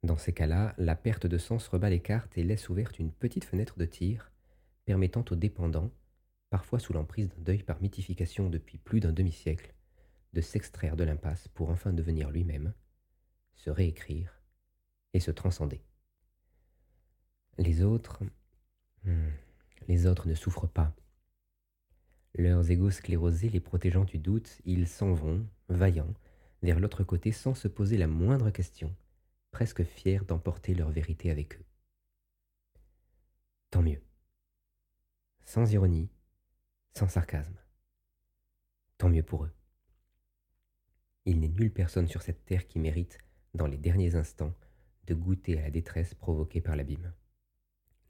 Dans 0.03 0.17
ces 0.17 0.33
cas-là, 0.33 0.75
la 0.77 0.95
perte 0.95 1.25
de 1.25 1.37
sens 1.37 1.67
rebat 1.67 1.89
les 1.89 2.01
cartes 2.01 2.37
et 2.37 2.43
laisse 2.43 2.69
ouverte 2.69 2.99
une 2.99 3.11
petite 3.11 3.45
fenêtre 3.45 3.77
de 3.77 3.85
tir 3.85 4.31
permettant 4.85 5.25
aux 5.31 5.35
dépendants 5.35 5.91
parfois 6.49 6.79
sous 6.79 6.93
l'emprise 6.93 7.29
d'un 7.29 7.41
deuil 7.41 7.63
par 7.63 7.81
mythification 7.81 8.49
depuis 8.49 8.77
plus 8.77 8.99
d'un 8.99 9.11
demi-siècle, 9.11 9.73
de 10.33 10.41
s'extraire 10.41 10.95
de 10.95 11.03
l'impasse 11.03 11.47
pour 11.49 11.69
enfin 11.69 11.91
devenir 11.91 12.29
lui-même, 12.31 12.73
se 13.55 13.69
réécrire 13.69 14.41
et 15.13 15.19
se 15.19 15.31
transcender. 15.31 15.81
Les 17.57 17.81
autres, 17.81 18.23
hmm, 19.09 19.31
les 19.87 20.05
autres 20.05 20.27
ne 20.27 20.35
souffrent 20.35 20.67
pas. 20.67 20.95
Leurs 22.35 22.69
égaux 22.69 22.91
sclérosés 22.91 23.49
les 23.49 23.59
protégeant 23.59 24.03
du 24.03 24.19
doute, 24.19 24.61
ils 24.65 24.87
s'en 24.87 25.13
vont, 25.13 25.45
vaillants, 25.69 26.13
vers 26.61 26.79
l'autre 26.79 27.03
côté 27.03 27.31
sans 27.31 27.55
se 27.55 27.67
poser 27.67 27.97
la 27.97 28.07
moindre 28.07 28.49
question, 28.51 28.95
presque 29.51 29.83
fiers 29.83 30.19
d'emporter 30.27 30.75
leur 30.75 30.89
vérité 30.89 31.31
avec 31.31 31.55
eux. 31.55 31.65
Tant 33.71 33.81
mieux. 33.81 34.01
Sans 35.45 35.71
ironie, 35.71 36.09
sans 36.93 37.07
sarcasme. 37.07 37.57
Tant 38.97 39.09
mieux 39.09 39.23
pour 39.23 39.45
eux. 39.45 39.51
Il 41.25 41.39
n'est 41.39 41.49
nulle 41.49 41.73
personne 41.73 42.07
sur 42.07 42.21
cette 42.21 42.45
terre 42.45 42.67
qui 42.67 42.79
mérite, 42.79 43.17
dans 43.53 43.67
les 43.67 43.77
derniers 43.77 44.15
instants, 44.15 44.53
de 45.07 45.13
goûter 45.13 45.57
à 45.57 45.61
la 45.61 45.71
détresse 45.71 46.13
provoquée 46.13 46.61
par 46.61 46.75
l'abîme. 46.75 47.13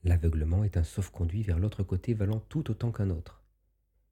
L'aveuglement 0.07 0.63
est 0.63 0.77
un 0.77 0.85
sauf-conduit 0.85 1.43
vers 1.43 1.59
l'autre 1.59 1.83
côté 1.83 2.13
valant 2.13 2.39
tout 2.39 2.71
autant 2.71 2.93
qu'un 2.93 3.09
autre. 3.09 3.43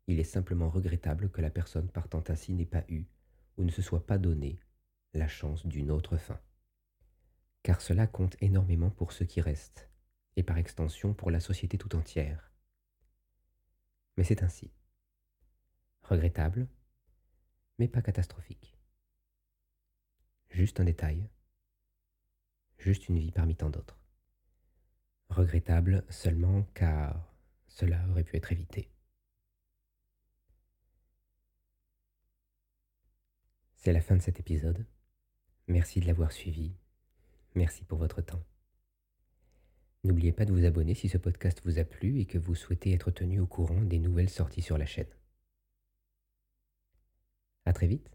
Il 0.08 0.20
est 0.20 0.26
simplement 0.26 0.70
regrettable 0.70 1.30
que 1.30 1.40
la 1.40 1.50
personne 1.50 1.88
partant 1.88 2.22
ainsi 2.28 2.52
n'ait 2.52 2.66
pas 2.66 2.84
eu, 2.90 3.06
ou 3.56 3.64
ne 3.64 3.72
se 3.72 3.82
soit 3.82 4.06
pas 4.06 4.18
donné, 4.18 4.60
la 5.14 5.30
chance 5.30 5.66
d'une 5.66 5.92
autre 5.92 6.18
fin. 6.18 6.38
Car 7.64 7.80
cela 7.80 8.08
compte 8.08 8.36
énormément 8.42 8.90
pour 8.90 9.14
ceux 9.14 9.24
qui 9.24 9.40
restent, 9.40 9.90
et 10.36 10.44
par 10.44 10.58
extension 10.58 11.14
pour 11.14 11.32
la 11.32 11.40
société 11.40 11.78
tout 11.78 11.96
entière. 11.96 12.52
Mais 14.18 14.26
c'est 14.26 14.44
ainsi. 14.44 14.74
Regrettable, 16.02 16.68
mais 17.80 17.88
pas 17.88 18.02
catastrophique. 18.02 18.78
Juste 20.50 20.82
un 20.82 20.84
détail, 20.84 21.30
juste 22.80 23.08
une 23.08 23.18
vie 23.18 23.32
parmi 23.32 23.56
tant 23.56 23.70
d'autres. 23.70 24.05
Regrettable 25.30 26.04
seulement 26.10 26.64
car 26.74 27.34
cela 27.68 28.08
aurait 28.10 28.24
pu 28.24 28.38
être 28.38 28.52
évité. 28.52 28.90
C'est 33.76 33.94
la 33.94 34.02
fin 34.02 34.16
de 34.16 34.22
cet 34.22 34.40
épisode. 34.40 34.86
Merci 35.68 36.00
de 36.00 36.08
l'avoir 36.08 36.32
suivi. 36.32 36.74
Merci 37.54 37.84
pour 37.84 38.00
votre 38.00 38.22
temps. 38.22 38.44
N'oubliez 40.04 40.32
pas 40.32 40.46
de 40.46 40.52
vous 40.52 40.66
abonner 40.66 40.94
si 40.94 41.10
ce 41.10 41.18
podcast 41.18 41.62
vous 41.66 41.80
a 41.80 41.84
plu 41.84 42.20
et 42.20 42.26
que 42.26 42.38
vous 42.38 42.56
souhaitez 42.56 42.94
être 42.94 43.12
tenu 43.12 43.40
au 43.40 43.48
courant 43.48 43.82
des 43.82 44.00
nouvelles 44.00 44.30
sorties 44.30 44.62
sur 44.62 44.78
la 44.78 44.86
chaîne. 44.86 45.10
À 47.66 47.74
très 47.74 47.88
vite. 47.88 48.10